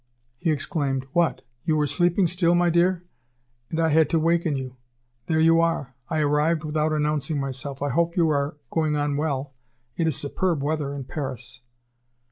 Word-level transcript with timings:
He 0.39 0.49
exclaimed: 0.49 1.05
"What? 1.13 1.43
You 1.63 1.75
were 1.75 1.85
sleeping 1.85 2.25
still, 2.25 2.55
my 2.55 2.71
dear! 2.71 3.03
And 3.69 3.79
I 3.79 3.89
had 3.89 4.09
to 4.09 4.17
awaken 4.17 4.55
you. 4.55 4.75
There 5.27 5.39
you 5.39 5.61
are! 5.61 5.93
I 6.09 6.21
arrived 6.21 6.63
without 6.63 6.91
announcing 6.91 7.39
myself. 7.39 7.83
I 7.83 7.89
hope 7.89 8.17
you 8.17 8.27
are 8.31 8.57
going 8.71 8.95
on 8.95 9.15
well. 9.15 9.53
It 9.95 10.07
is 10.07 10.15
superb 10.15 10.63
weather 10.63 10.95
in 10.95 11.03
Paris." 11.03 11.61